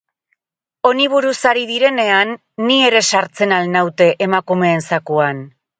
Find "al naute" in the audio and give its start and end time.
3.61-4.13